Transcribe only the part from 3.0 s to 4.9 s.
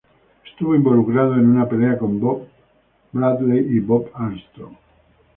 Bradley y Bob Armstrong.